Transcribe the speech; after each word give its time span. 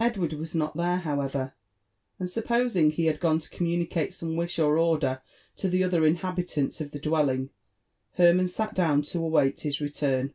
Edward 0.00 0.32
was 0.32 0.56
not 0.56 0.76
there 0.76 0.96
however; 0.96 1.54
and 2.18 2.28
supposing 2.28 2.90
he 2.90 3.06
was 3.08 3.18
gone 3.20 3.38
toCorn 3.38 3.88
munieate 3.88 4.12
some 4.12 4.34
wish 4.34 4.58
or 4.58 4.76
order 4.76 5.22
to 5.54 5.68
the 5.68 5.84
other 5.84 6.04
inhabitants 6.04 6.80
of 6.80 6.90
the 6.90 6.98
dwelling, 6.98 7.48
Hermann 8.14 8.48
sat 8.48 8.74
down 8.74 9.02
to 9.02 9.20
await 9.20 9.60
his 9.60 9.80
return. 9.80 10.34